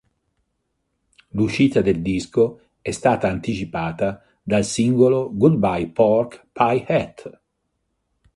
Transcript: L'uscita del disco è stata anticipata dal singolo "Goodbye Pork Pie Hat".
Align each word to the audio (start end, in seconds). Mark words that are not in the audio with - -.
L'uscita 1.33 1.81
del 1.83 2.01
disco 2.01 2.69
è 2.81 2.89
stata 2.89 3.27
anticipata 3.27 4.19
dal 4.41 4.63
singolo 4.63 5.29
"Goodbye 5.31 5.89
Pork 5.91 6.47
Pie 6.51 6.85
Hat". 6.87 7.39